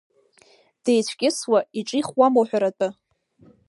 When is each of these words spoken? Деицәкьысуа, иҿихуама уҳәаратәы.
Деицәкьысуа, 0.83 1.59
иҿихуама 1.79 2.39
уҳәаратәы. 2.41 2.87